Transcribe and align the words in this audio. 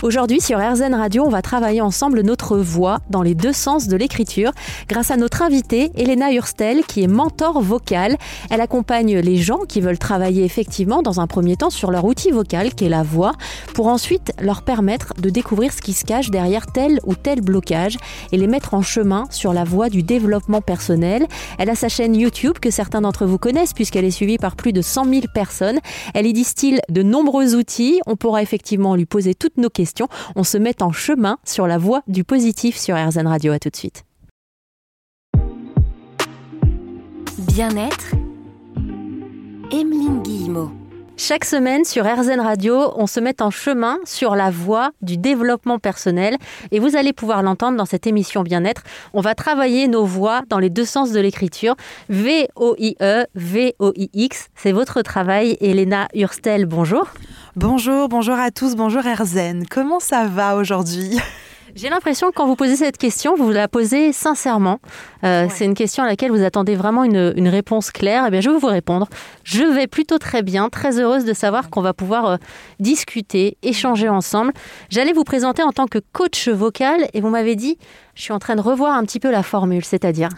Aujourd'hui 0.00 0.40
sur 0.40 0.60
RZN 0.60 0.94
Radio, 0.94 1.24
on 1.24 1.28
va 1.28 1.42
travailler 1.42 1.80
ensemble 1.80 2.20
notre 2.20 2.56
voix 2.56 3.00
dans 3.10 3.20
les 3.20 3.34
deux 3.34 3.52
sens 3.52 3.88
de 3.88 3.96
l'écriture 3.96 4.52
grâce 4.88 5.10
à 5.10 5.16
notre 5.16 5.42
invitée 5.42 5.90
Elena 5.96 6.32
Hurstel 6.32 6.84
qui 6.84 7.02
est 7.02 7.08
mentor 7.08 7.60
vocal. 7.60 8.16
Elle 8.48 8.60
accompagne 8.60 9.18
les 9.18 9.38
gens 9.38 9.58
qui 9.68 9.80
veulent 9.80 9.98
travailler 9.98 10.44
effectivement 10.44 11.02
dans 11.02 11.18
un 11.18 11.26
premier 11.26 11.56
temps 11.56 11.70
sur 11.70 11.90
leur 11.90 12.04
outil 12.04 12.30
vocal 12.30 12.76
qui 12.76 12.84
est 12.84 12.88
la 12.88 13.02
voix 13.02 13.32
pour 13.74 13.88
ensuite 13.88 14.30
leur 14.40 14.62
permettre 14.62 15.14
de 15.20 15.30
découvrir 15.30 15.72
ce 15.72 15.82
qui 15.82 15.94
se 15.94 16.04
cache 16.04 16.30
derrière 16.30 16.68
tel 16.68 17.00
ou 17.04 17.16
tel 17.16 17.40
blocage 17.40 17.96
et 18.30 18.36
les 18.36 18.46
mettre 18.46 18.74
en 18.74 18.82
chemin 18.82 19.24
sur 19.30 19.52
la 19.52 19.64
voie 19.64 19.88
du 19.88 20.04
développement 20.04 20.60
personnel. 20.60 21.26
Elle 21.58 21.70
a 21.70 21.74
sa 21.74 21.88
chaîne 21.88 22.14
YouTube 22.14 22.60
que 22.60 22.70
certains 22.70 23.00
d'entre 23.00 23.26
vous 23.26 23.38
connaissent 23.38 23.72
puisqu'elle 23.72 24.04
est 24.04 24.12
suivie 24.12 24.38
par 24.38 24.54
plus 24.54 24.72
de 24.72 24.80
100 24.80 25.06
000 25.06 25.22
personnes. 25.34 25.80
Elle 26.14 26.26
y 26.26 26.32
distille 26.32 26.78
de 26.88 27.02
nombreux 27.02 27.56
outils. 27.56 28.00
On 28.06 28.14
pourra 28.14 28.42
effectivement 28.42 28.94
lui 28.94 29.04
poser 29.04 29.34
toutes 29.34 29.56
nos 29.56 29.68
questions 29.68 29.87
on 30.36 30.44
se 30.44 30.58
met 30.58 30.82
en 30.82 30.92
chemin 30.92 31.38
sur 31.44 31.66
la 31.66 31.78
voie 31.78 32.02
du 32.06 32.24
positif 32.24 32.76
sur 32.76 32.96
RZN 32.96 33.26
Radio. 33.26 33.52
À 33.52 33.58
tout 33.58 33.70
de 33.70 33.76
suite. 33.76 34.04
Bien-être. 37.38 38.14
Emeline 39.70 40.22
Guillemot. 40.22 40.70
Chaque 41.20 41.44
semaine 41.44 41.84
sur 41.84 42.04
RZN 42.04 42.38
Radio, 42.38 42.92
on 42.94 43.08
se 43.08 43.18
met 43.18 43.42
en 43.42 43.50
chemin 43.50 43.98
sur 44.04 44.36
la 44.36 44.52
voie 44.52 44.92
du 45.02 45.16
développement 45.16 45.80
personnel 45.80 46.36
et 46.70 46.78
vous 46.78 46.94
allez 46.94 47.12
pouvoir 47.12 47.42
l'entendre 47.42 47.76
dans 47.76 47.86
cette 47.86 48.06
émission 48.06 48.44
Bien-être. 48.44 48.84
On 49.14 49.20
va 49.20 49.34
travailler 49.34 49.88
nos 49.88 50.04
voix 50.04 50.42
dans 50.48 50.60
les 50.60 50.70
deux 50.70 50.84
sens 50.84 51.10
de 51.10 51.18
l'écriture. 51.18 51.74
V-O-I-E, 52.08 53.26
V-O-I-X, 53.34 54.48
c'est 54.54 54.70
votre 54.70 55.02
travail. 55.02 55.56
Elena 55.60 56.06
Hurstel, 56.14 56.66
bonjour. 56.66 57.08
Bonjour, 57.56 58.08
bonjour 58.08 58.38
à 58.38 58.50
tous, 58.50 58.76
bonjour 58.76 59.02
RZN. 59.02 59.64
Comment 59.68 60.00
ça 60.00 60.26
va 60.26 60.56
aujourd'hui? 60.56 61.18
J'ai 61.74 61.88
l'impression 61.88 62.28
que 62.28 62.34
quand 62.34 62.46
vous 62.46 62.56
posez 62.56 62.76
cette 62.76 62.96
question, 62.96 63.34
vous 63.36 63.50
la 63.50 63.68
posez 63.68 64.12
sincèrement. 64.12 64.80
Euh, 65.24 65.46
c'est 65.50 65.64
une 65.64 65.74
question 65.74 66.02
à 66.02 66.06
laquelle 66.06 66.30
vous 66.30 66.42
attendez 66.42 66.74
vraiment 66.74 67.04
une, 67.04 67.48
réponse 67.48 67.90
claire. 67.90 68.24
Eh 68.26 68.30
bien, 68.30 68.40
je 68.40 68.50
vais 68.50 68.58
vous 68.58 68.66
répondre. 68.66 69.08
Je 69.44 69.64
vais 69.64 69.86
plutôt 69.86 70.18
très 70.18 70.42
bien, 70.42 70.68
très 70.68 71.00
heureuse 71.00 71.24
de 71.24 71.32
savoir 71.32 71.70
qu'on 71.70 71.82
va 71.82 71.94
pouvoir 71.94 72.26
euh, 72.26 72.36
discuter, 72.80 73.56
échanger 73.62 74.08
ensemble. 74.08 74.52
J'allais 74.90 75.12
vous 75.12 75.24
présenter 75.24 75.62
en 75.62 75.72
tant 75.72 75.86
que 75.86 75.98
coach 76.12 76.48
vocal 76.48 77.08
et 77.14 77.20
vous 77.20 77.30
m'avez 77.30 77.56
dit, 77.56 77.78
je 78.14 78.22
suis 78.22 78.32
en 78.32 78.38
train 78.38 78.56
de 78.56 78.60
revoir 78.60 78.94
un 78.94 79.04
petit 79.04 79.20
peu 79.20 79.30
la 79.30 79.42
formule, 79.42 79.84
c'est-à-dire? 79.84 80.30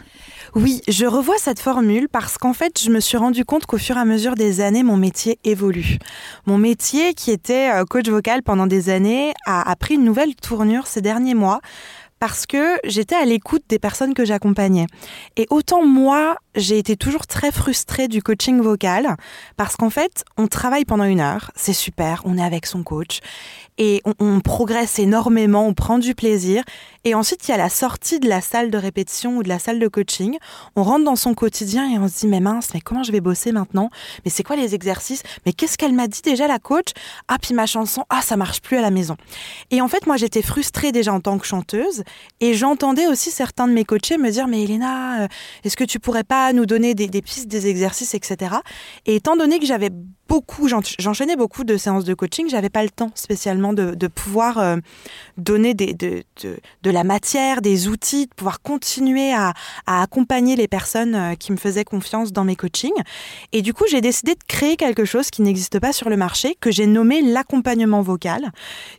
Oui, 0.54 0.82
je 0.88 1.06
revois 1.06 1.38
cette 1.38 1.60
formule 1.60 2.08
parce 2.08 2.36
qu'en 2.36 2.52
fait, 2.52 2.80
je 2.82 2.90
me 2.90 2.98
suis 2.98 3.16
rendu 3.16 3.44
compte 3.44 3.66
qu'au 3.66 3.78
fur 3.78 3.96
et 3.96 4.00
à 4.00 4.04
mesure 4.04 4.34
des 4.34 4.60
années, 4.60 4.82
mon 4.82 4.96
métier 4.96 5.38
évolue. 5.44 5.98
Mon 6.46 6.58
métier, 6.58 7.14
qui 7.14 7.30
était 7.30 7.70
euh, 7.72 7.84
coach 7.84 8.08
vocal 8.08 8.42
pendant 8.42 8.66
des 8.66 8.90
années, 8.90 9.32
a, 9.46 9.68
a 9.68 9.76
pris 9.76 9.94
une 9.94 10.04
nouvelle 10.04 10.34
tournure 10.34 10.88
ces 10.88 11.00
mois 11.34 11.60
parce 12.20 12.44
que 12.44 12.76
j'étais 12.84 13.14
à 13.14 13.24
l'écoute 13.24 13.62
des 13.68 13.78
personnes 13.78 14.12
que 14.14 14.24
j'accompagnais. 14.24 14.86
Et 15.36 15.46
autant 15.50 15.84
moi, 15.84 16.36
j'ai 16.54 16.78
été 16.78 16.96
toujours 16.96 17.26
très 17.26 17.52
frustrée 17.52 18.08
du 18.08 18.22
coaching 18.22 18.60
vocal, 18.60 19.16
parce 19.56 19.76
qu'en 19.76 19.90
fait, 19.90 20.24
on 20.36 20.46
travaille 20.46 20.84
pendant 20.84 21.04
une 21.04 21.20
heure, 21.20 21.50
c'est 21.54 21.72
super, 21.72 22.22
on 22.24 22.38
est 22.38 22.44
avec 22.44 22.66
son 22.66 22.82
coach, 22.82 23.20
et 23.80 24.02
on, 24.20 24.40
progresse 24.40 24.98
énormément, 24.98 25.66
on 25.66 25.72
prend 25.72 25.98
du 25.98 26.14
plaisir. 26.14 26.62
Et 27.04 27.14
ensuite, 27.14 27.48
il 27.48 27.50
y 27.50 27.54
a 27.54 27.56
la 27.56 27.70
sortie 27.70 28.20
de 28.20 28.28
la 28.28 28.42
salle 28.42 28.70
de 28.70 28.76
répétition 28.76 29.38
ou 29.38 29.42
de 29.42 29.48
la 29.48 29.58
salle 29.58 29.78
de 29.78 29.88
coaching. 29.88 30.36
On 30.76 30.82
rentre 30.82 31.06
dans 31.06 31.16
son 31.16 31.32
quotidien 31.32 31.90
et 31.90 31.98
on 31.98 32.06
se 32.06 32.18
dit, 32.20 32.26
mais 32.26 32.40
mince, 32.40 32.74
mais 32.74 32.82
comment 32.82 33.02
je 33.04 33.10
vais 33.10 33.22
bosser 33.22 33.52
maintenant? 33.52 33.88
Mais 34.22 34.30
c'est 34.30 34.42
quoi 34.42 34.54
les 34.54 34.74
exercices? 34.74 35.22
Mais 35.46 35.54
qu'est-ce 35.54 35.78
qu'elle 35.78 35.94
m'a 35.94 36.08
dit 36.08 36.20
déjà, 36.20 36.46
la 36.46 36.58
coach? 36.58 36.88
Ah, 37.26 37.38
puis 37.40 37.54
ma 37.54 37.64
chanson, 37.64 38.04
ah, 38.10 38.20
ça 38.20 38.36
marche 38.36 38.60
plus 38.60 38.76
à 38.76 38.82
la 38.82 38.90
maison. 38.90 39.16
Et 39.70 39.80
en 39.80 39.88
fait, 39.88 40.06
moi, 40.06 40.18
j'étais 40.18 40.42
frustrée 40.42 40.92
déjà 40.92 41.14
en 41.14 41.20
tant 41.20 41.38
que 41.38 41.46
chanteuse. 41.46 42.02
Et 42.40 42.52
j'entendais 42.52 43.06
aussi 43.06 43.30
certains 43.30 43.66
de 43.66 43.72
mes 43.72 43.86
coachés 43.86 44.18
me 44.18 44.30
dire, 44.30 44.46
mais 44.46 44.62
Elena, 44.62 45.22
euh, 45.22 45.28
est-ce 45.64 45.78
que 45.78 45.84
tu 45.84 45.98
pourrais 45.98 46.24
pas 46.24 46.39
nous 46.52 46.66
donner 46.66 46.94
des, 46.94 47.06
des 47.06 47.22
pistes, 47.22 47.48
des 47.48 47.66
exercices, 47.66 48.14
etc. 48.14 48.56
Et 49.06 49.16
étant 49.16 49.36
donné 49.36 49.58
que 49.58 49.66
j'avais 49.66 49.90
beaucoup, 50.30 50.68
j'enchaînais 50.68 51.34
beaucoup 51.34 51.64
de 51.64 51.76
séances 51.76 52.04
de 52.04 52.14
coaching, 52.14 52.48
j'avais 52.48 52.70
pas 52.70 52.84
le 52.84 52.88
temps 52.88 53.10
spécialement 53.16 53.72
de, 53.72 54.06
pouvoir 54.06 54.58
euh, 54.58 54.76
donner 55.36 55.74
des, 55.74 55.92
de, 55.92 56.22
de, 56.44 56.90
la 56.90 57.02
matière, 57.02 57.60
des 57.60 57.88
outils, 57.88 58.26
de 58.26 58.34
pouvoir 58.34 58.62
continuer 58.62 59.32
à, 59.32 59.54
à 59.86 60.02
accompagner 60.02 60.54
les 60.54 60.68
personnes 60.68 61.16
euh, 61.16 61.34
qui 61.34 61.50
me 61.50 61.56
faisaient 61.56 61.84
confiance 61.84 62.32
dans 62.32 62.44
mes 62.44 62.54
coachings. 62.54 63.02
Et 63.50 63.60
du 63.60 63.74
coup, 63.74 63.82
j'ai 63.90 64.00
décidé 64.00 64.34
de 64.34 64.44
créer 64.46 64.76
quelque 64.76 65.04
chose 65.04 65.30
qui 65.30 65.42
n'existe 65.42 65.80
pas 65.80 65.92
sur 65.92 66.08
le 66.08 66.16
marché, 66.16 66.56
que 66.60 66.70
j'ai 66.70 66.86
nommé 66.86 67.22
l'accompagnement 67.22 68.00
vocal, 68.00 68.52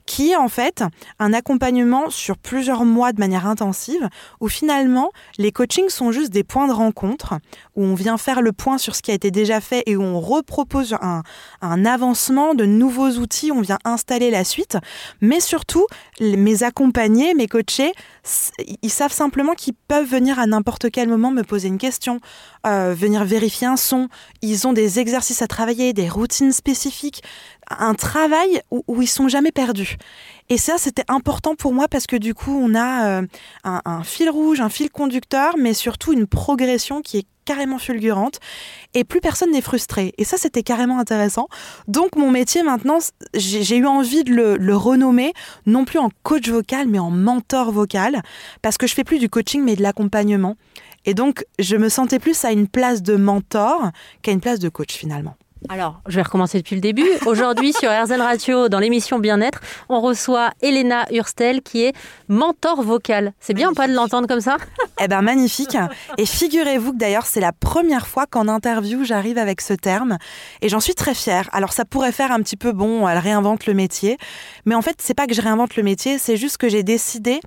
qui 0.06 0.31
est 0.31 0.36
en 0.36 0.50
fait 0.50 0.84
un 1.20 1.31
accompagnement 1.31 2.09
sur 2.09 2.38
plusieurs 2.38 2.84
mois 2.84 3.14
de 3.14 3.22
manière 3.22 3.47
intensive, 3.47 4.09
où 4.41 4.50
finalement, 4.50 5.12
les 5.38 5.53
coachings 5.53 5.90
sont 5.90 6.12
juste 6.12 6.34
des 6.34 6.44
points 6.44 6.68
de 6.68 6.74
rencontre, 6.74 7.36
où 7.78 7.86
on 7.86 7.96
vient 7.96 8.18
faire 8.18 8.41
le 8.41 8.52
point 8.52 8.78
sur 8.78 8.97
ce 8.97 9.02
qui 9.02 9.12
a 9.12 9.14
été 9.14 9.31
déjà 9.31 9.62
fait 9.62 9.84
et 9.86 9.96
où 9.96 10.03
on 10.03 10.20
repropose 10.20 10.97
un 11.00 11.21
un, 11.62 11.86
avancement 11.86 12.54
de 12.54 12.66
nouveaux 12.66 13.12
outils, 13.12 13.52
on 13.52 13.62
vient 13.62 13.80
installer 13.86 14.32
la 14.32 14.44
suite, 14.44 14.78
mais 15.22 15.40
surtout, 15.40 15.86
mes 16.20 16.64
accompagnés, 16.64 17.34
mes 17.34 17.48
coachés, 17.48 17.94
ils 18.82 18.92
savent 18.92 19.12
simplement 19.12 19.54
qu'ils 19.54 19.74
peuvent 19.88 20.08
venir 20.08 20.40
à 20.40 20.46
n'importe 20.46 20.92
quel 20.92 21.09
moment 21.09 21.32
me 21.32 21.44
poser 21.44 21.68
une 21.68 21.78
question, 21.78 22.20
euh, 22.68 22.94
venir 22.96 23.26
vérifier 23.26 23.68
un 23.68 23.78
son, 23.78 24.09
ils 24.42 24.68
ont 24.68 24.74
des 24.74 25.00
exercices 25.00 25.42
à 25.42 25.48
travailler, 25.48 25.94
des 25.94 26.09
routines 26.09 26.52
spécifiques, 26.52 27.24
un 27.80 27.94
travail 27.94 28.62
où, 28.72 28.84
où 28.88 29.02
ils 29.02 29.08
sont 29.08 29.28
jamais 29.28 29.52
perdus. 29.52 29.98
Et 30.52 30.58
ça, 30.58 30.78
c'était 30.78 31.06
important 31.08 31.56
pour 31.56 31.72
moi 31.72 31.88
parce 31.88 32.08
que 32.08 32.18
du 32.18 32.34
coup, 32.34 32.52
on 32.52 32.76
a 32.76 33.22
euh, 33.22 33.28
un, 33.64 34.04
fil 34.04 34.30
rouge, 34.30 34.59
un 34.59 34.68
fil 34.68 34.90
conducteur, 34.90 35.56
mais 35.58 35.74
surtout 35.74 36.12
une 36.12 36.28
progression 36.28 37.02
qui 37.02 37.20
est 37.20 37.26
carrément 37.46 37.80
fulgurante 37.80 38.40
et 38.94 39.06
plus 39.06 39.22
personne 39.22 39.52
n'est 39.52 39.62
frustré. 39.62 40.14
Et 40.18 40.26
ça, 40.26 40.36
c'était 40.36 40.62
carrément 40.62 41.00
intéressant. 41.00 41.48
Donc, 41.88 42.18
mon 42.18 42.30
métier 42.30 42.64
maintenant, 42.64 42.98
j'ai 43.34 43.78
eu 43.78 43.86
envie 43.86 44.26
de 44.26 44.34
le, 44.34 44.58
le, 44.58 44.76
renommer, 44.76 45.32
non 45.66 45.86
plus 45.86 46.00
en 46.00 46.09
coach 46.24 46.50
vocal, 46.50 46.88
mais 46.90 47.00
en 47.00 47.12
mentor 47.12 47.72
vocal, 47.72 48.22
parce 48.62 48.78
que 48.78 48.88
je 48.88 48.94
fais 48.94 49.06
plus 49.06 49.20
du 49.20 49.30
coaching, 49.30 49.64
mais 49.64 49.78
de 49.78 49.82
l'accompagnement. 49.82 50.58
Et 51.06 51.14
donc, 51.14 51.46
je 51.59 51.78
me 51.78 51.88
sentais 51.88 52.20
plus 52.20 52.44
à 52.44 52.52
une 52.52 52.68
place 52.68 53.02
de 53.02 53.16
mentor 53.16 53.92
qu'à 54.22 54.34
une 54.34 54.42
place 54.42 54.59
de 54.59 54.68
coach 54.68 54.94
finalement. 54.94 55.38
Alors, 55.69 56.01
je 56.07 56.16
vais 56.16 56.23
recommencer 56.23 56.57
depuis 56.57 56.75
le 56.75 56.81
début. 56.81 57.07
Aujourd'hui, 57.25 57.72
sur 57.72 57.89
RZN 57.89 58.22
Radio, 58.22 58.67
dans 58.67 58.79
l'émission 58.79 59.19
Bien-être, 59.19 59.61
on 59.89 60.01
reçoit 60.01 60.51
Elena 60.61 61.05
Hurstel, 61.11 61.61
qui 61.61 61.83
est 61.83 61.94
mentor 62.27 62.81
vocal. 62.81 63.33
C'est 63.39 63.53
bien 63.53 63.73
pas 63.73 63.88
de 63.88 63.94
l'entendre 63.94 64.27
comme 64.27 64.41
ça 64.41 64.57
Eh 64.99 65.07
ben, 65.07 65.22
magnifique. 65.22 65.77
Et 66.17 66.25
figurez-vous 66.25 66.94
que 66.94 66.97
d'ailleurs, 66.97 67.25
c'est 67.25 67.39
la 67.39 67.51
première 67.51 68.07
fois 68.07 68.25
qu'en 68.25 68.47
interview, 68.47 69.03
j'arrive 69.03 69.38
avec 69.38 69.61
ce 69.61 69.73
terme. 69.73 70.17
Et 70.61 70.69
j'en 70.69 70.79
suis 70.79 70.95
très 70.95 71.13
fière. 71.13 71.47
Alors, 71.51 71.73
ça 71.73 71.85
pourrait 71.85 72.11
faire 72.11 72.31
un 72.31 72.41
petit 72.41 72.57
peu 72.57 72.72
bon, 72.72 73.07
elle 73.07 73.19
réinvente 73.19 73.67
le 73.67 73.73
métier. 73.73 74.17
Mais 74.66 74.73
en 74.75 74.81
fait, 74.81 74.95
c'est 74.99 75.13
pas 75.13 75.28
que 75.28 75.35
je 75.35 75.41
réinvente 75.41 75.75
le 75.75 75.83
métier, 75.83 76.17
c'est 76.17 76.38
juste 76.38 76.57
que 76.57 76.69
j'ai 76.69 76.83
décidé 76.83 77.39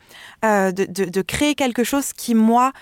euh, 0.44 0.70
de, 0.72 1.22
créer 1.22 1.54
quelque 1.54 1.84
chose 1.84 2.12
qui, 2.12 2.34
moi, 2.34 2.72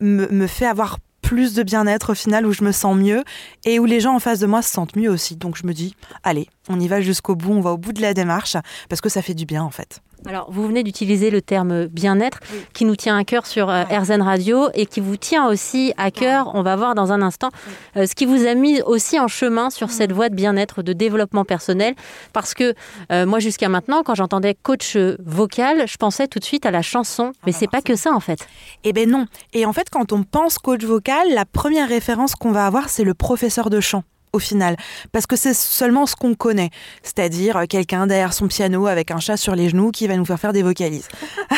me, 0.00 0.26
me 0.28 0.46
fait 0.46 0.66
avoir 0.66 0.98
plus 1.32 1.54
de 1.54 1.62
bien-être 1.62 2.12
au 2.12 2.14
final, 2.14 2.44
où 2.44 2.52
je 2.52 2.62
me 2.62 2.72
sens 2.72 2.94
mieux 2.94 3.24
et 3.64 3.78
où 3.78 3.86
les 3.86 4.00
gens 4.00 4.14
en 4.14 4.18
face 4.18 4.38
de 4.38 4.46
moi 4.46 4.60
se 4.60 4.70
sentent 4.70 4.96
mieux 4.96 5.08
aussi. 5.08 5.34
Donc 5.36 5.56
je 5.56 5.66
me 5.66 5.72
dis, 5.72 5.96
allez, 6.24 6.46
on 6.68 6.78
y 6.78 6.88
va 6.88 7.00
jusqu'au 7.00 7.34
bout, 7.34 7.52
on 7.52 7.62
va 7.62 7.72
au 7.72 7.78
bout 7.78 7.94
de 7.94 8.02
la 8.02 8.12
démarche, 8.12 8.58
parce 8.90 9.00
que 9.00 9.08
ça 9.08 9.22
fait 9.22 9.32
du 9.32 9.46
bien 9.46 9.62
en 9.62 9.70
fait. 9.70 10.02
Alors, 10.26 10.50
vous 10.50 10.66
venez 10.66 10.84
d'utiliser 10.84 11.30
le 11.30 11.42
terme 11.42 11.86
bien-être 11.86 12.38
qui 12.72 12.84
nous 12.84 12.94
tient 12.94 13.16
à 13.16 13.24
cœur 13.24 13.46
sur 13.46 13.68
euh, 13.68 13.82
RZN 13.84 14.22
Radio 14.22 14.68
et 14.74 14.86
qui 14.86 15.00
vous 15.00 15.16
tient 15.16 15.48
aussi 15.48 15.92
à 15.96 16.10
cœur, 16.10 16.52
on 16.54 16.62
va 16.62 16.76
voir 16.76 16.94
dans 16.94 17.10
un 17.10 17.22
instant, 17.22 17.50
euh, 17.96 18.06
ce 18.06 18.14
qui 18.14 18.24
vous 18.24 18.46
a 18.46 18.54
mis 18.54 18.80
aussi 18.82 19.18
en 19.18 19.26
chemin 19.26 19.70
sur 19.70 19.90
cette 19.90 20.12
voie 20.12 20.28
de 20.28 20.34
bien-être, 20.34 20.82
de 20.82 20.92
développement 20.92 21.44
personnel. 21.44 21.94
Parce 22.32 22.54
que 22.54 22.74
euh, 23.10 23.26
moi, 23.26 23.40
jusqu'à 23.40 23.68
maintenant, 23.68 24.02
quand 24.04 24.14
j'entendais 24.14 24.54
coach 24.54 24.96
vocal, 24.96 25.88
je 25.88 25.96
pensais 25.96 26.28
tout 26.28 26.38
de 26.38 26.44
suite 26.44 26.66
à 26.66 26.70
la 26.70 26.82
chanson. 26.82 27.32
Mais 27.44 27.52
c'est 27.52 27.70
pas 27.70 27.82
que 27.82 27.96
ça, 27.96 28.12
en 28.12 28.20
fait. 28.20 28.46
Eh 28.84 28.92
ben 28.92 29.10
non. 29.10 29.26
Et 29.52 29.66
en 29.66 29.72
fait, 29.72 29.90
quand 29.90 30.12
on 30.12 30.22
pense 30.22 30.58
coach 30.58 30.84
vocal, 30.84 31.34
la 31.34 31.44
première 31.44 31.88
référence 31.88 32.36
qu'on 32.36 32.52
va 32.52 32.66
avoir, 32.66 32.88
c'est 32.88 33.04
le 33.04 33.14
professeur 33.14 33.70
de 33.70 33.80
chant 33.80 34.04
au 34.32 34.38
final, 34.38 34.76
parce 35.12 35.26
que 35.26 35.36
c'est 35.36 35.54
seulement 35.54 36.06
ce 36.06 36.16
qu'on 36.16 36.34
connaît, 36.34 36.70
c'est-à-dire 37.02 37.56
euh, 37.58 37.64
quelqu'un 37.66 38.06
derrière 38.06 38.32
son 38.32 38.48
piano 38.48 38.86
avec 38.86 39.10
un 39.10 39.18
chat 39.18 39.36
sur 39.36 39.54
les 39.54 39.68
genoux 39.68 39.90
qui 39.90 40.06
va 40.06 40.16
nous 40.16 40.24
faire 40.24 40.40
faire 40.40 40.52
des 40.54 40.62
vocalises. 40.62 41.08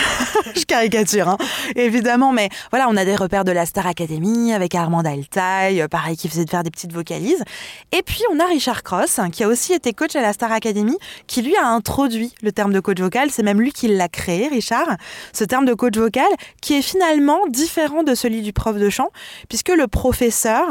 Je 0.57 0.65
caricature, 0.65 1.29
hein. 1.29 1.39
évidemment, 1.77 2.33
mais 2.33 2.49
voilà, 2.71 2.89
on 2.89 2.97
a 2.97 3.05
des 3.05 3.15
repères 3.15 3.45
de 3.45 3.53
la 3.53 3.65
Star 3.65 3.87
Academy 3.87 4.53
avec 4.53 4.75
Armand 4.75 5.01
Altaï, 5.01 5.81
euh, 5.81 5.89
pareil, 5.89 6.17
qui 6.17 6.29
faisait 6.29 6.45
de 6.45 6.51
faire 6.51 6.65
des 6.65 6.71
petites 6.71 6.93
vocalises. 6.93 7.43
Et 7.93 8.03
puis 8.03 8.23
on 8.33 8.41
a 8.41 8.47
Richard 8.47 8.83
Cross, 8.83 9.19
hein, 9.19 9.31
qui 9.31 9.45
a 9.45 9.49
aussi 9.49 9.73
été 9.73 9.93
coach 9.93 10.17
à 10.17 10.21
la 10.21 10.33
Star 10.33 10.51
Academy, 10.51 10.97
qui 11.27 11.43
lui 11.43 11.57
a 11.57 11.67
introduit 11.67 12.35
le 12.43 12.51
terme 12.51 12.73
de 12.73 12.81
coach 12.81 12.99
vocal. 12.99 13.31
C'est 13.31 13.45
même 13.45 13.61
lui 13.61 13.73
qui 13.73 13.89
l'a 13.89 14.09
créé, 14.09 14.49
Richard, 14.49 14.97
ce 15.33 15.45
terme 15.45 15.65
de 15.65 15.75
coach 15.75 15.97
vocal, 15.97 16.27
qui 16.61 16.75
est 16.75 16.83
finalement 16.83 17.47
différent 17.49 18.03
de 18.03 18.15
celui 18.15 18.43
du 18.43 18.53
prof 18.53 18.77
de 18.77 18.91
chant, 18.91 19.11
puisque 19.49 19.71
le 19.71 19.87
professeur 19.87 20.67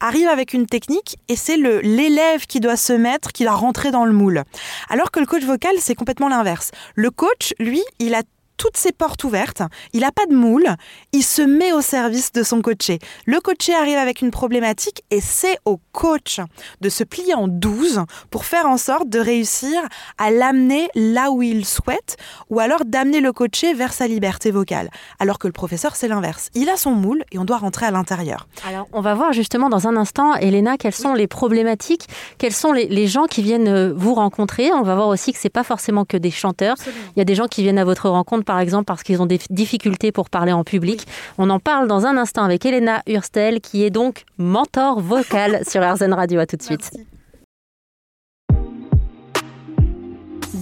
arrive 0.00 0.28
avec 0.28 0.52
une 0.52 0.66
technique 0.66 1.16
et 1.28 1.36
c'est 1.46 1.56
l'élève 1.56 2.46
qui 2.46 2.58
doit 2.58 2.76
se 2.76 2.92
mettre, 2.92 3.30
qui 3.30 3.44
doit 3.44 3.54
rentrer 3.54 3.92
dans 3.92 4.04
le 4.04 4.12
moule. 4.12 4.42
Alors 4.88 5.12
que 5.12 5.20
le 5.20 5.26
coach 5.26 5.44
vocal, 5.44 5.76
c'est 5.78 5.94
complètement 5.94 6.28
l'inverse. 6.28 6.72
Le 6.96 7.12
coach, 7.12 7.54
lui, 7.60 7.82
il 8.00 8.16
a 8.16 8.22
toutes 8.56 8.76
ses 8.76 8.92
portes 8.92 9.24
ouvertes, 9.24 9.62
il 9.92 10.00
n'a 10.00 10.12
pas 10.12 10.26
de 10.26 10.34
moule, 10.34 10.68
il 11.12 11.22
se 11.22 11.42
met 11.42 11.72
au 11.72 11.80
service 11.80 12.32
de 12.32 12.42
son 12.42 12.60
coaché. 12.62 12.98
Le 13.26 13.40
coaché 13.40 13.74
arrive 13.74 13.98
avec 13.98 14.22
une 14.22 14.30
problématique 14.30 15.02
et 15.10 15.20
c'est 15.20 15.58
au 15.64 15.78
coach 15.92 16.40
de 16.80 16.88
se 16.88 17.04
plier 17.04 17.34
en 17.34 17.48
douze 17.48 18.02
pour 18.30 18.44
faire 18.44 18.66
en 18.66 18.76
sorte 18.76 19.08
de 19.08 19.18
réussir 19.18 19.80
à 20.18 20.30
l'amener 20.30 20.88
là 20.94 21.30
où 21.30 21.42
il 21.42 21.64
souhaite 21.64 22.16
ou 22.50 22.60
alors 22.60 22.84
d'amener 22.84 23.20
le 23.20 23.32
coaché 23.32 23.74
vers 23.74 23.92
sa 23.92 24.06
liberté 24.06 24.50
vocale. 24.50 24.90
Alors 25.18 25.38
que 25.38 25.46
le 25.46 25.52
professeur, 25.52 25.96
c'est 25.96 26.08
l'inverse. 26.08 26.50
Il 26.54 26.68
a 26.68 26.76
son 26.76 26.92
moule 26.92 27.24
et 27.32 27.38
on 27.38 27.44
doit 27.44 27.58
rentrer 27.58 27.86
à 27.86 27.90
l'intérieur. 27.90 28.46
Alors, 28.66 28.86
on 28.92 29.00
va 29.00 29.14
voir 29.14 29.32
justement 29.32 29.68
dans 29.68 29.86
un 29.88 29.96
instant, 29.96 30.34
Elena, 30.34 30.76
quelles 30.76 30.94
sont 30.94 31.14
les 31.14 31.26
problématiques, 31.26 32.06
quels 32.38 32.52
sont 32.52 32.72
les, 32.72 33.06
gens 33.06 33.26
qui 33.26 33.42
viennent 33.42 33.68
euh, 33.68 33.92
vous 33.94 34.14
rencontrer. 34.14 34.72
On 34.72 34.82
va 34.82 34.96
voir 34.96 35.08
aussi 35.08 35.32
que 35.32 35.38
c'est 35.38 35.48
pas 35.48 35.62
forcément 35.62 36.04
que 36.04 36.16
des 36.16 36.30
chanteurs. 36.30 36.76
Il 37.14 37.18
y 37.18 37.22
a 37.22 37.24
des 37.24 37.34
gens 37.34 37.46
qui 37.46 37.62
viennent 37.62 37.78
à 37.78 37.84
votre 37.84 38.08
rencontre 38.08 38.44
par 38.46 38.58
exemple 38.60 38.86
parce 38.86 39.02
qu'ils 39.02 39.20
ont 39.20 39.26
des 39.26 39.40
difficultés 39.50 40.12
pour 40.12 40.30
parler 40.30 40.52
en 40.52 40.64
public. 40.64 41.06
On 41.36 41.50
en 41.50 41.58
parle 41.58 41.88
dans 41.88 42.06
un 42.06 42.16
instant 42.16 42.44
avec 42.44 42.64
Elena 42.64 43.02
Hurstel, 43.06 43.60
qui 43.60 43.84
est 43.84 43.90
donc 43.90 44.24
mentor 44.38 45.00
vocal 45.00 45.60
sur 45.68 45.82
RZN 45.82 46.14
Radio. 46.14 46.40
À 46.40 46.46
tout 46.46 46.56
de 46.56 46.62
suite. 46.62 46.90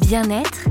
Bien-être, 0.08 0.66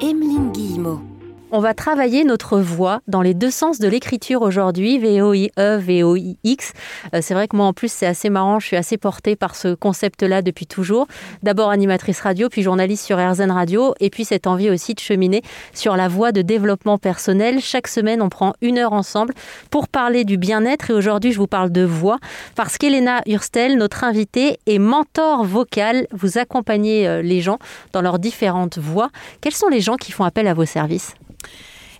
Emeline 0.00 0.50
Guillemot. 0.52 1.09
On 1.52 1.58
va 1.58 1.74
travailler 1.74 2.22
notre 2.22 2.60
voix 2.60 3.00
dans 3.08 3.22
les 3.22 3.34
deux 3.34 3.50
sens 3.50 3.80
de 3.80 3.88
l'écriture 3.88 4.42
aujourd'hui, 4.42 5.00
V-O-I-E, 5.00 5.78
V-O-I-X. 5.78 6.72
Euh, 7.12 7.18
c'est 7.20 7.34
vrai 7.34 7.48
que 7.48 7.56
moi, 7.56 7.66
en 7.66 7.72
plus, 7.72 7.90
c'est 7.90 8.06
assez 8.06 8.30
marrant. 8.30 8.60
Je 8.60 8.68
suis 8.68 8.76
assez 8.76 8.96
portée 8.96 9.34
par 9.34 9.56
ce 9.56 9.74
concept-là 9.74 10.42
depuis 10.42 10.66
toujours. 10.66 11.08
D'abord 11.42 11.70
animatrice 11.70 12.20
radio, 12.20 12.48
puis 12.48 12.62
journaliste 12.62 13.04
sur 13.04 13.18
RZN 13.18 13.50
Radio, 13.50 13.94
et 13.98 14.10
puis 14.10 14.24
cette 14.24 14.46
envie 14.46 14.70
aussi 14.70 14.94
de 14.94 15.00
cheminer 15.00 15.42
sur 15.74 15.96
la 15.96 16.06
voie 16.06 16.30
de 16.30 16.40
développement 16.40 16.98
personnel. 16.98 17.60
Chaque 17.60 17.88
semaine, 17.88 18.22
on 18.22 18.28
prend 18.28 18.52
une 18.60 18.78
heure 18.78 18.92
ensemble 18.92 19.34
pour 19.70 19.88
parler 19.88 20.24
du 20.24 20.36
bien-être. 20.36 20.90
Et 20.90 20.92
aujourd'hui, 20.92 21.32
je 21.32 21.38
vous 21.38 21.48
parle 21.48 21.72
de 21.72 21.82
voix 21.82 22.18
parce 22.54 22.78
qu'Elena 22.78 23.22
Hurstel, 23.26 23.76
notre 23.76 24.04
invitée, 24.04 24.60
est 24.68 24.78
mentor 24.78 25.42
vocal. 25.42 26.06
Vous 26.12 26.38
accompagnez 26.38 27.08
euh, 27.08 27.22
les 27.22 27.40
gens 27.40 27.58
dans 27.92 28.02
leurs 28.02 28.20
différentes 28.20 28.78
voix. 28.78 29.10
Quels 29.40 29.52
sont 29.52 29.68
les 29.68 29.80
gens 29.80 29.96
qui 29.96 30.12
font 30.12 30.22
appel 30.22 30.46
à 30.46 30.54
vos 30.54 30.64
services? 30.64 31.16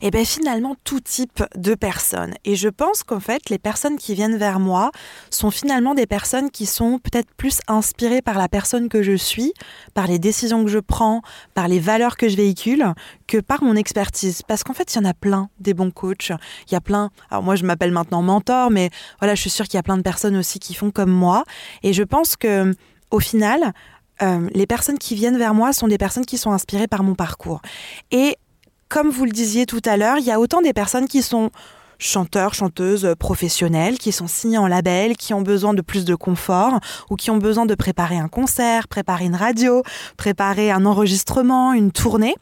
Eh 0.02 0.10
bien 0.10 0.24
finalement 0.24 0.76
tout 0.84 1.00
type 1.00 1.42
de 1.54 1.74
personnes. 1.74 2.34
Et 2.44 2.56
je 2.56 2.68
pense 2.68 3.02
qu'en 3.02 3.20
fait, 3.20 3.50
les 3.50 3.58
personnes 3.58 3.98
qui 3.98 4.14
viennent 4.14 4.36
vers 4.36 4.60
moi 4.60 4.90
sont 5.30 5.50
finalement 5.50 5.94
des 5.94 6.06
personnes 6.06 6.50
qui 6.50 6.66
sont 6.66 6.98
peut-être 6.98 7.28
plus 7.36 7.60
inspirées 7.68 8.22
par 8.22 8.38
la 8.38 8.48
personne 8.48 8.88
que 8.88 9.02
je 9.02 9.12
suis, 9.12 9.52
par 9.94 10.06
les 10.06 10.18
décisions 10.18 10.64
que 10.64 10.70
je 10.70 10.78
prends, 10.78 11.22
par 11.54 11.68
les 11.68 11.80
valeurs 11.80 12.16
que 12.16 12.28
je 12.28 12.36
véhicule, 12.36 12.94
que 13.26 13.38
par 13.38 13.62
mon 13.62 13.76
expertise. 13.76 14.42
Parce 14.42 14.64
qu'en 14.64 14.72
fait, 14.72 14.94
il 14.94 14.98
y 14.98 15.00
en 15.00 15.04
a 15.04 15.14
plein 15.14 15.50
des 15.58 15.74
bons 15.74 15.90
coachs. 15.90 16.32
Il 16.68 16.72
y 16.72 16.76
a 16.76 16.80
plein. 16.80 17.10
Alors 17.30 17.42
moi, 17.42 17.56
je 17.56 17.64
m'appelle 17.64 17.92
maintenant 17.92 18.22
mentor, 18.22 18.70
mais 18.70 18.90
voilà, 19.18 19.34
je 19.34 19.40
suis 19.40 19.50
sûre 19.50 19.66
qu'il 19.66 19.76
y 19.76 19.78
a 19.78 19.82
plein 19.82 19.98
de 19.98 20.02
personnes 20.02 20.36
aussi 20.36 20.58
qui 20.58 20.74
font 20.74 20.90
comme 20.90 21.12
moi. 21.12 21.44
Et 21.82 21.92
je 21.92 22.02
pense 22.02 22.36
que 22.36 22.74
au 23.10 23.20
final, 23.20 23.72
euh, 24.22 24.48
les 24.54 24.66
personnes 24.66 24.98
qui 24.98 25.14
viennent 25.14 25.38
vers 25.38 25.54
moi 25.54 25.72
sont 25.72 25.88
des 25.88 25.98
personnes 25.98 26.24
qui 26.24 26.38
sont 26.38 26.52
inspirées 26.52 26.86
par 26.86 27.02
mon 27.02 27.14
parcours. 27.14 27.60
Et 28.10 28.36
comme 28.90 29.08
vous 29.08 29.24
le 29.24 29.30
disiez 29.30 29.64
tout 29.64 29.80
à 29.86 29.96
l'heure, 29.96 30.18
il 30.18 30.24
y 30.24 30.32
a 30.32 30.38
autant 30.38 30.60
des 30.60 30.74
personnes 30.74 31.06
qui 31.08 31.22
sont 31.22 31.50
chanteurs, 32.00 32.54
chanteuses 32.54 33.14
professionnels 33.18 33.98
qui 33.98 34.10
sont 34.10 34.26
signés 34.26 34.58
en 34.58 34.66
label, 34.66 35.16
qui 35.16 35.34
ont 35.34 35.42
besoin 35.42 35.74
de 35.74 35.82
plus 35.82 36.04
de 36.04 36.14
confort 36.14 36.80
ou 37.10 37.16
qui 37.16 37.30
ont 37.30 37.36
besoin 37.36 37.66
de 37.66 37.74
préparer 37.74 38.16
un 38.16 38.26
concert, 38.26 38.88
préparer 38.88 39.26
une 39.26 39.36
radio, 39.36 39.82
préparer 40.16 40.70
un 40.72 40.86
enregistrement, 40.86 41.72
une 41.72 41.92
tournée, 41.92 42.34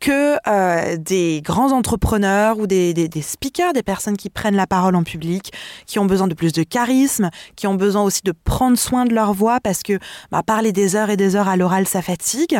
que 0.00 0.36
euh, 0.48 0.96
des 0.98 1.40
grands 1.42 1.72
entrepreneurs 1.72 2.58
ou 2.58 2.66
des, 2.66 2.92
des, 2.92 3.22
speakers, 3.22 3.72
des 3.72 3.82
personnes 3.82 4.16
qui 4.16 4.28
prennent 4.28 4.56
la 4.56 4.66
parole 4.66 4.96
en 4.96 5.04
public, 5.04 5.52
qui 5.86 5.98
ont 5.98 6.06
besoin 6.06 6.26
de 6.26 6.34
plus 6.34 6.52
de 6.52 6.64
charisme, 6.64 7.30
qui 7.56 7.66
ont 7.66 7.74
besoin 7.74 8.02
aussi 8.02 8.22
de 8.24 8.32
prendre 8.32 8.76
soin 8.76 9.04
de 9.04 9.14
leur 9.14 9.32
voix 9.32 9.60
parce 9.60 9.82
que 9.82 9.98
bah, 10.32 10.42
parler 10.42 10.72
des 10.72 10.96
heures 10.96 11.10
et 11.10 11.16
des 11.16 11.36
heures 11.36 11.48
à 11.48 11.56
l'oral, 11.56 11.86
ça 11.86 12.02
fatigue. 12.02 12.58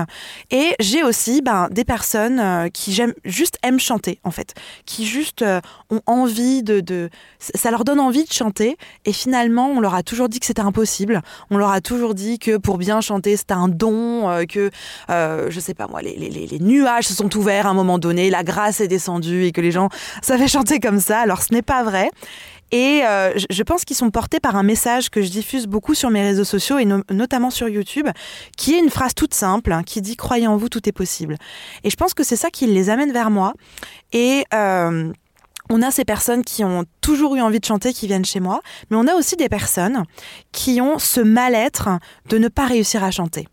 Et 0.51 0.75
j'ai 0.79 1.03
aussi 1.03 1.43
ben, 1.43 1.69
des 1.71 1.85
personnes 1.85 2.39
euh, 2.39 2.69
qui 2.69 2.97
juste 3.25 3.59
aiment 3.65 3.81
chanter 3.81 4.21
en 4.23 4.31
fait, 4.31 4.55
qui 4.87 5.05
juste 5.05 5.43
euh, 5.43 5.61
ont 5.91 6.01
envie 6.07 6.44
de, 6.63 7.11
Ça 7.39 7.71
leur 7.71 7.85
donne 7.85 8.01
envie 8.01 8.25
de 8.25 8.33
chanter. 8.33 8.77
Et 9.05 9.13
finalement, 9.13 9.69
on 9.71 9.81
leur 9.81 9.95
a 9.95 10.03
toujours 10.03 10.29
dit 10.29 10.41
que 10.41 10.47
c'était 10.47 10.63
impossible. 10.63 11.23
On 11.51 11.57
leur 11.57 11.71
a 11.71 11.81
toujours 11.81 12.15
dit 12.15 12.39
que 12.39 12.57
pour 12.57 12.79
bien 12.79 13.01
chanter, 13.01 13.37
c'était 13.37 13.55
un 13.55 13.69
don, 13.69 14.29
euh, 14.29 14.45
que, 14.45 14.71
euh, 15.11 15.51
je 15.51 15.61
sais 15.61 15.75
pas 15.75 15.87
moi, 15.87 16.03
les, 16.03 16.59
nuages 16.61 17.05
se 17.05 17.15
sont 17.15 17.35
ouverts 17.37 17.67
à 17.67 17.71
un 17.71 17.75
moment 17.75 17.99
donné, 17.99 18.31
la 18.31 18.43
grâce 18.43 18.81
est 18.81 18.89
descendue 18.89 19.45
et 19.45 19.53
que 19.53 19.61
les 19.61 19.71
gens 19.71 19.89
savaient 20.23 20.49
chanter 20.49 20.81
comme 20.81 21.01
ça. 21.01 21.21
Alors 21.21 21.43
ce 21.43 21.53
n'est 21.53 21.63
pas 21.63 21.83
vrai. 21.83 22.11
Et 22.73 23.03
euh, 23.05 23.33
je 23.51 23.63
pense 23.63 23.85
qu'ils 23.85 23.97
sont 23.97 24.11
portés 24.11 24.41
par 24.41 24.57
un 24.57 24.63
message 24.63 25.11
que 25.11 25.23
je 25.23 25.29
diffuse 25.29 25.67
beaucoup 25.67 25.95
sur 25.95 26.11
mes 26.11 26.23
réseaux 26.23 26.45
sociaux 26.45 26.79
et 26.79 26.87
notamment 27.11 27.51
sur 27.51 27.69
YouTube, 27.69 28.09
qui 28.57 28.75
est 28.75 28.81
une 28.81 28.91
phrase 28.91 29.15
toute 29.15 29.35
simple, 29.35 29.73
hein, 29.73 29.83
qui 29.85 30.01
dit 30.01 30.17
Croyez 30.17 30.49
en 30.49 30.57
vous, 30.57 30.69
tout 30.69 30.89
est 30.89 30.93
possible. 30.93 31.37
Et 31.85 31.91
je 31.91 31.97
pense 31.97 32.15
que 32.15 32.25
c'est 32.25 32.37
ça 32.37 32.51
qui 32.51 32.67
les 32.67 32.91
amène 32.91 33.13
vers 33.13 33.31
moi. 33.31 33.53
Et 34.13 34.45
on 35.71 35.83
a 35.83 35.91
ces 35.91 36.05
personnes 36.05 36.45
qui 36.45 36.65
ont 36.65 36.85
toujours 37.01 37.37
eu 37.37 37.41
envie 37.41 37.61
de 37.61 37.65
chanter 37.65 37.93
qui 37.93 38.07
viennent 38.07 38.25
chez 38.25 38.41
moi, 38.41 38.61
mais 38.91 38.97
on 38.97 39.07
a 39.07 39.15
aussi 39.15 39.37
des 39.37 39.49
personnes 39.49 40.05
qui 40.53 40.81
ont 40.81 40.99
ce 40.99 41.21
mal-être 41.21 41.89
de 42.29 42.39
ne 42.39 42.49
pas 42.49 42.67
réussir 42.67 43.03
à 43.03 43.11
chanter. 43.11 43.49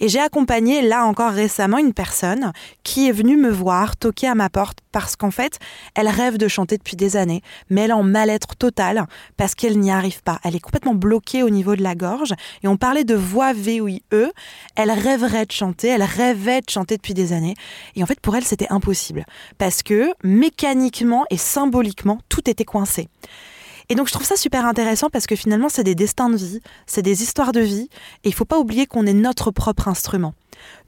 Et 0.00 0.08
j'ai 0.08 0.20
accompagné 0.20 0.82
là 0.82 1.04
encore 1.04 1.32
récemment 1.32 1.78
une 1.78 1.92
personne 1.92 2.52
qui 2.82 3.08
est 3.08 3.12
venue 3.12 3.36
me 3.36 3.50
voir, 3.50 3.96
toquer 3.96 4.28
à 4.28 4.34
ma 4.34 4.48
porte, 4.48 4.78
parce 4.92 5.16
qu'en 5.16 5.30
fait, 5.30 5.58
elle 5.94 6.08
rêve 6.08 6.38
de 6.38 6.48
chanter 6.48 6.78
depuis 6.78 6.96
des 6.96 7.16
années, 7.16 7.42
mais 7.68 7.82
elle 7.82 7.90
est 7.90 7.94
en 7.94 8.02
mal-être 8.02 8.56
total 8.56 9.06
parce 9.36 9.54
qu'elle 9.54 9.78
n'y 9.78 9.90
arrive 9.90 10.22
pas. 10.22 10.40
Elle 10.42 10.56
est 10.56 10.60
complètement 10.60 10.94
bloquée 10.94 11.42
au 11.42 11.50
niveau 11.50 11.76
de 11.76 11.82
la 11.82 11.94
gorge. 11.94 12.32
Et 12.62 12.68
on 12.68 12.76
parlait 12.76 13.04
de 13.04 13.14
voix 13.14 13.52
V-O-I-E. 13.52 14.30
Elle 14.74 14.90
rêverait 14.90 15.46
de 15.46 15.52
chanter, 15.52 15.88
elle 15.88 16.02
rêvait 16.02 16.60
de 16.60 16.70
chanter 16.70 16.96
depuis 16.96 17.14
des 17.14 17.32
années. 17.32 17.54
Et 17.94 18.02
en 18.02 18.06
fait, 18.06 18.20
pour 18.20 18.36
elle, 18.36 18.44
c'était 18.44 18.68
impossible 18.70 19.26
parce 19.58 19.82
que 19.82 20.12
mécaniquement 20.24 21.24
et 21.30 21.36
symboliquement, 21.36 22.18
tout 22.28 22.48
était 22.48 22.64
coincé. 22.64 23.08
Et 23.88 23.94
donc 23.94 24.08
je 24.08 24.12
trouve 24.12 24.26
ça 24.26 24.36
super 24.36 24.66
intéressant 24.66 25.10
parce 25.10 25.26
que 25.26 25.36
finalement 25.36 25.68
c'est 25.68 25.84
des 25.84 25.94
destins 25.94 26.30
de 26.30 26.36
vie, 26.36 26.60
c'est 26.86 27.02
des 27.02 27.22
histoires 27.22 27.52
de 27.52 27.60
vie, 27.60 27.88
et 28.24 28.28
il 28.28 28.34
faut 28.34 28.44
pas 28.44 28.58
oublier 28.58 28.86
qu'on 28.86 29.06
est 29.06 29.14
notre 29.14 29.50
propre 29.50 29.88
instrument. 29.88 30.34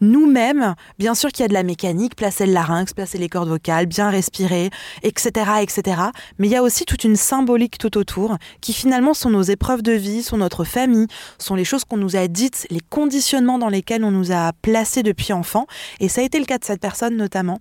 Nous-mêmes, 0.01 0.75
bien 0.99 1.15
sûr 1.15 1.31
qu'il 1.31 1.43
y 1.43 1.45
a 1.45 1.49
de 1.49 1.55
la 1.55 1.63
mécanique, 1.63 2.17
placer 2.17 2.47
le 2.47 2.53
larynx, 2.53 2.93
placer 2.95 3.19
les 3.19 3.29
cordes 3.29 3.49
vocales, 3.49 3.87
bien 3.87 4.11
respirer, 4.11 4.71
etc., 5.03 5.51
etc. 5.61 6.03
Mais 6.39 6.49
il 6.49 6.51
y 6.51 6.57
a 6.57 6.63
aussi 6.63 6.85
toute 6.85 7.05
une 7.05 7.17
symbolique 7.17 7.79
tout 7.79 7.97
autour 7.99 8.37
qui 8.61 8.73
finalement 8.73 9.15
sont 9.15 9.31
nos 9.31 9.43
épreuves 9.43 9.83
de 9.83 9.93
vie, 9.93 10.23
sont 10.23 10.39
notre 10.39 10.65
famille, 10.65 11.07
sont 11.39 11.55
les 11.55 11.65
choses 11.65 11.85
qu'on 11.85 11.97
nous 11.97 12.17
a 12.17 12.29
dites, 12.29 12.67
les 12.71 12.81
conditionnements 12.81 13.59
dans 13.59 13.69
lesquels 13.69 14.05
on 14.05 14.11
nous 14.11 14.33
a 14.33 14.53
placés 14.63 15.03
depuis 15.03 15.33
enfant. 15.33 15.67
Et 16.01 16.09
ça 16.09 16.21
a 16.21 16.25
été 16.25 16.39
le 16.39 16.47
cas 16.47 16.59
de 16.59 16.65
cette 16.65 16.81
personne 16.81 17.17
notamment. 17.17 17.61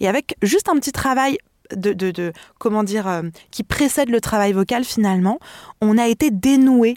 Et 0.00 0.08
avec 0.08 0.36
juste 0.42 0.68
un 0.68 0.76
petit 0.76 0.92
travail 0.92 1.38
de, 1.74 2.32
comment 2.58 2.84
dire, 2.84 3.08
euh, 3.08 3.22
qui 3.50 3.62
précède 3.62 4.10
le 4.10 4.20
travail 4.20 4.52
vocal 4.52 4.84
finalement, 4.84 5.38
on 5.80 5.98
a 5.98 6.08
été 6.08 6.30
dénoué 6.30 6.96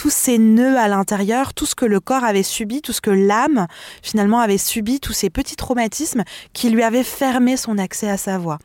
tous 0.00 0.08
ces 0.08 0.38
nœuds 0.38 0.78
à 0.78 0.88
l'intérieur, 0.88 1.52
tout 1.52 1.66
ce 1.66 1.74
que 1.74 1.84
le 1.84 2.00
corps 2.00 2.24
avait 2.24 2.42
subi, 2.42 2.80
tout 2.80 2.94
ce 2.94 3.02
que 3.02 3.10
l'âme 3.10 3.66
finalement 4.02 4.40
avait 4.40 4.56
subi, 4.56 4.98
tous 4.98 5.12
ces 5.12 5.28
petits 5.28 5.56
traumatismes 5.56 6.24
qui 6.54 6.70
lui 6.70 6.82
avaient 6.82 7.04
fermé 7.04 7.58
son 7.58 7.76
accès 7.76 8.08
à 8.08 8.16
sa 8.16 8.38
voix. 8.38 8.58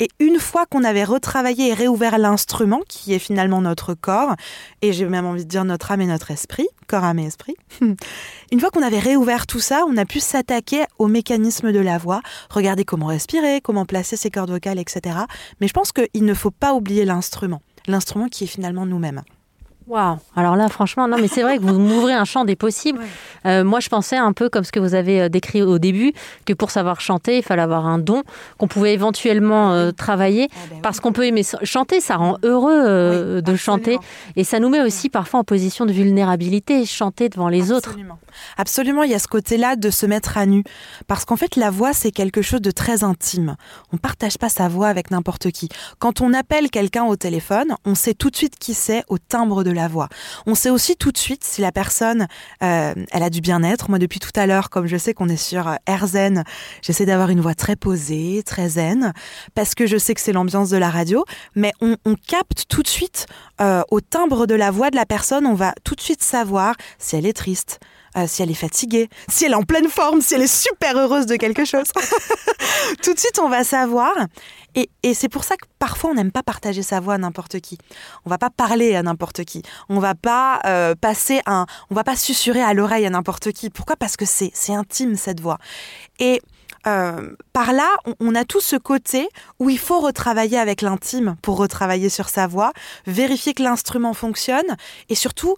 Et 0.00 0.08
une 0.18 0.40
fois 0.40 0.66
qu'on 0.66 0.82
avait 0.82 1.04
retravaillé 1.04 1.68
et 1.68 1.74
réouvert 1.74 2.18
l'instrument, 2.18 2.80
qui 2.88 3.14
est 3.14 3.20
finalement 3.20 3.60
notre 3.60 3.94
corps, 3.94 4.34
et 4.82 4.92
j'ai 4.92 5.04
même 5.06 5.26
envie 5.26 5.44
de 5.44 5.48
dire 5.48 5.64
notre 5.64 5.92
âme 5.92 6.00
et 6.00 6.06
notre 6.06 6.32
esprit, 6.32 6.66
corps, 6.88 7.04
âme 7.04 7.20
et 7.20 7.26
esprit, 7.26 7.54
une 8.50 8.58
fois 8.58 8.70
qu'on 8.70 8.82
avait 8.82 8.98
réouvert 8.98 9.46
tout 9.46 9.60
ça, 9.60 9.84
on 9.86 9.96
a 9.96 10.04
pu 10.04 10.18
s'attaquer 10.18 10.82
au 10.98 11.06
mécanisme 11.06 11.70
de 11.70 11.78
la 11.78 11.98
voix, 11.98 12.20
regarder 12.50 12.84
comment 12.84 13.06
respirer, 13.06 13.60
comment 13.62 13.86
placer 13.86 14.16
ses 14.16 14.32
cordes 14.32 14.50
vocales, 14.50 14.80
etc. 14.80 15.18
Mais 15.60 15.68
je 15.68 15.72
pense 15.72 15.92
qu'il 15.92 16.24
ne 16.24 16.34
faut 16.34 16.50
pas 16.50 16.74
oublier 16.74 17.04
l'instrument, 17.04 17.62
l'instrument 17.86 18.26
qui 18.26 18.42
est 18.42 18.48
finalement 18.48 18.86
nous-mêmes. 18.86 19.22
Waouh 19.90 20.18
Alors 20.36 20.54
là, 20.54 20.68
franchement, 20.68 21.08
non, 21.08 21.16
mais 21.20 21.26
c'est 21.26 21.42
vrai 21.42 21.58
que 21.58 21.62
vous 21.62 21.78
m'ouvrez 21.78 22.12
un 22.14 22.24
champ 22.24 22.44
des 22.44 22.54
possibles. 22.54 23.00
Euh, 23.44 23.64
moi, 23.64 23.80
je 23.80 23.88
pensais 23.88 24.16
un 24.16 24.32
peu 24.32 24.48
comme 24.48 24.62
ce 24.62 24.70
que 24.70 24.78
vous 24.78 24.94
avez 24.94 25.22
euh, 25.22 25.28
décrit 25.28 25.62
au 25.62 25.78
début, 25.80 26.12
que 26.46 26.52
pour 26.52 26.70
savoir 26.70 27.00
chanter, 27.00 27.38
il 27.38 27.42
fallait 27.42 27.62
avoir 27.62 27.86
un 27.86 27.98
don, 27.98 28.22
qu'on 28.58 28.68
pouvait 28.68 28.94
éventuellement 28.94 29.72
euh, 29.72 29.90
travailler, 29.90 30.48
Ah 30.52 30.56
ben 30.70 30.76
oui. 30.76 30.80
parce 30.82 31.00
qu'on 31.00 31.12
peut 31.12 31.26
aimer 31.26 31.42
chanter, 31.64 32.00
ça 32.00 32.16
rend 32.16 32.36
heureux 32.44 32.70
euh, 32.86 33.36
Oui, 33.38 33.42
de 33.42 33.56
chanter, 33.56 33.94
absolument. 33.96 34.32
et 34.36 34.44
ça 34.44 34.60
nous 34.60 34.68
met 34.68 34.80
aussi 34.80 35.08
parfois 35.08 35.40
en 35.40 35.44
position 35.44 35.86
de 35.86 35.92
vulnérabilité, 35.92 36.86
chanter 36.86 37.28
devant 37.28 37.48
les 37.48 37.72
autres. 37.72 37.96
Absolument. 38.56 39.02
Il 39.02 39.10
y 39.10 39.14
a 39.14 39.18
ce 39.18 39.28
côté-là 39.28 39.76
de 39.76 39.90
se 39.90 40.06
mettre 40.06 40.36
à 40.38 40.46
nu. 40.46 40.64
Parce 41.06 41.24
qu'en 41.24 41.36
fait, 41.36 41.56
la 41.56 41.70
voix, 41.70 41.92
c'est 41.92 42.10
quelque 42.10 42.42
chose 42.42 42.60
de 42.60 42.70
très 42.70 43.04
intime. 43.04 43.56
On 43.92 43.96
ne 43.96 43.98
partage 43.98 44.38
pas 44.38 44.48
sa 44.48 44.68
voix 44.68 44.88
avec 44.88 45.10
n'importe 45.10 45.50
qui. 45.50 45.68
Quand 45.98 46.20
on 46.20 46.32
appelle 46.32 46.70
quelqu'un 46.70 47.04
au 47.04 47.16
téléphone, 47.16 47.74
on 47.84 47.94
sait 47.94 48.14
tout 48.14 48.30
de 48.30 48.36
suite 48.36 48.58
qui 48.58 48.74
c'est 48.74 49.04
au 49.08 49.18
timbre 49.18 49.64
de 49.64 49.70
la 49.70 49.88
voix. 49.88 50.08
On 50.46 50.54
sait 50.54 50.70
aussi 50.70 50.96
tout 50.96 51.12
de 51.12 51.18
suite 51.18 51.44
si 51.44 51.60
la 51.60 51.72
personne, 51.72 52.26
euh, 52.62 52.94
elle 53.10 53.22
a 53.22 53.30
du 53.30 53.40
bien-être. 53.40 53.90
Moi, 53.90 53.98
depuis 53.98 54.20
tout 54.20 54.32
à 54.34 54.46
l'heure, 54.46 54.70
comme 54.70 54.86
je 54.86 54.96
sais 54.96 55.14
qu'on 55.14 55.28
est 55.28 55.36
sur 55.36 55.68
euh, 55.68 55.74
AirZen, 55.86 56.44
j'essaie 56.82 57.06
d'avoir 57.06 57.30
une 57.30 57.40
voix 57.40 57.54
très 57.54 57.76
posée, 57.76 58.42
très 58.44 58.70
zen, 58.70 59.12
parce 59.54 59.74
que 59.74 59.86
je 59.86 59.96
sais 59.96 60.14
que 60.14 60.20
c'est 60.20 60.32
l'ambiance 60.32 60.70
de 60.70 60.76
la 60.76 60.90
radio. 60.90 61.24
Mais 61.54 61.72
on, 61.80 61.96
on 62.04 62.14
capte 62.14 62.66
tout 62.68 62.82
de 62.82 62.88
suite 62.88 63.26
euh, 63.60 63.82
au 63.90 64.00
timbre 64.00 64.46
de 64.46 64.54
la 64.54 64.70
voix 64.70 64.90
de 64.90 64.96
la 64.96 65.06
personne, 65.06 65.46
on 65.46 65.54
va 65.54 65.74
tout 65.84 65.94
de 65.94 66.00
suite 66.00 66.22
savoir 66.22 66.74
si 66.98 67.16
elle 67.16 67.26
est 67.26 67.32
triste, 67.32 67.80
euh, 68.16 68.26
si 68.26 68.42
elle 68.42 68.50
est 68.50 68.54
fatiguée, 68.54 69.08
si 69.28 69.44
elle 69.44 69.52
est 69.52 69.56
en 69.56 69.62
pleine 69.62 69.88
forme, 69.88 70.20
si 70.20 70.34
elle 70.34 70.42
est 70.42 70.46
super 70.46 70.96
heureuse 70.96 71.26
de 71.26 71.36
quelque 71.36 71.64
chose. 71.64 71.88
Tout 73.02 73.14
de 73.14 73.18
suite, 73.18 73.38
on 73.38 73.48
va 73.48 73.64
savoir. 73.64 74.12
Et, 74.74 74.88
c'est 75.14 75.28
pour 75.28 75.44
ça 75.44 75.56
que 75.56 75.66
parfois, 75.78 76.10
on 76.10 76.14
n'aime 76.14 76.30
pas 76.30 76.42
partager 76.42 76.82
sa 76.82 77.00
voix 77.00 77.14
à 77.14 77.18
n'importe 77.18 77.60
qui. 77.60 77.78
On 78.24 78.30
va 78.30 78.38
pas 78.38 78.50
parler 78.50 78.94
à 78.94 79.02
n'importe 79.02 79.44
qui. 79.44 79.62
On 79.88 79.98
va 79.98 80.14
pas 80.14 80.60
euh, 80.64 80.94
passer 80.94 81.40
un, 81.46 81.66
on 81.90 81.94
va 81.94 82.04
pas 82.04 82.16
susurrer 82.16 82.62
à 82.62 82.74
l'oreille 82.74 83.06
à 83.06 83.10
n'importe 83.10 83.52
qui. 83.52 83.70
Pourquoi? 83.70 83.96
Parce 83.96 84.16
que 84.16 84.24
c'est 84.24 84.52
intime 84.72 85.16
cette 85.16 85.40
voix. 85.40 85.58
Et 86.18 86.40
euh, 86.86 87.34
par 87.52 87.72
là, 87.72 87.88
on, 88.20 88.34
a 88.34 88.44
tout 88.44 88.60
ce 88.60 88.76
côté 88.76 89.28
où 89.58 89.68
il 89.68 89.78
faut 89.78 90.00
retravailler 90.00 90.58
avec 90.58 90.80
l'intime 90.80 91.36
pour 91.42 91.56
retravailler 91.56 92.08
sur 92.08 92.28
sa 92.28 92.46
voix, 92.46 92.72
vérifier 93.06 93.52
que 93.52 93.62
l'instrument 93.62 94.14
fonctionne 94.14 94.76
et 95.08 95.14
surtout, 95.14 95.56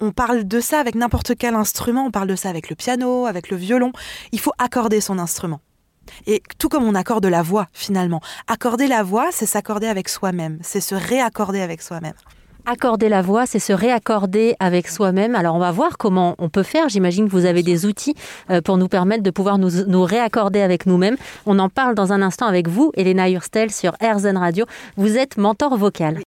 on, 0.00 0.12
parle 0.12 0.44
de 0.44 0.60
ça 0.60 0.78
avec 0.78 0.94
n'importe 0.94 1.32
quel 1.36 1.54
instrument, 1.54 2.06
on 2.06 2.10
parle 2.10 2.28
de 2.28 2.36
ça 2.36 2.48
avec 2.48 2.68
le 2.70 2.76
piano, 2.76 3.26
avec 3.26 3.50
le 3.50 3.56
violon. 3.56 3.92
Il 4.32 4.40
faut 4.40 4.52
accorder 4.58 5.00
son 5.00 5.18
instrument. 5.18 5.60
Et 6.26 6.42
tout 6.58 6.68
comme 6.68 6.84
on 6.84 6.94
accorde 6.94 7.26
la 7.26 7.42
voix, 7.42 7.68
finalement. 7.72 8.20
Accorder 8.48 8.86
la 8.86 9.02
voix, 9.02 9.28
c'est 9.30 9.46
s'accorder 9.46 9.86
avec 9.86 10.08
soi-même, 10.08 10.58
c'est 10.62 10.80
se 10.80 10.94
réaccorder 10.94 11.60
avec 11.60 11.80
soi-même. 11.80 12.14
Accorder 12.64 13.08
la 13.08 13.22
voix, 13.22 13.44
c'est 13.44 13.58
se 13.58 13.72
réaccorder 13.72 14.54
avec 14.60 14.86
soi-même. 14.86 15.34
Alors 15.34 15.56
on 15.56 15.58
va 15.58 15.72
voir 15.72 15.98
comment 15.98 16.36
on 16.38 16.48
peut 16.48 16.62
faire. 16.62 16.88
J'imagine 16.88 17.26
que 17.26 17.32
vous 17.32 17.44
avez 17.44 17.64
des 17.64 17.86
outils 17.86 18.14
euh, 18.50 18.60
pour 18.60 18.78
nous 18.78 18.86
permettre 18.86 19.24
de 19.24 19.30
pouvoir 19.30 19.58
nous, 19.58 19.84
nous 19.86 20.04
réaccorder 20.04 20.60
avec 20.60 20.86
nous-mêmes. 20.86 21.16
On 21.44 21.58
en 21.58 21.68
parle 21.68 21.96
dans 21.96 22.12
un 22.12 22.22
instant 22.22 22.46
avec 22.46 22.68
vous, 22.68 22.92
Elena 22.94 23.28
Hurstel, 23.28 23.72
sur 23.72 23.94
RZN 24.00 24.36
Radio. 24.36 24.64
Vous 24.96 25.18
êtes 25.18 25.38
mentor 25.38 25.76
vocal. 25.76 26.20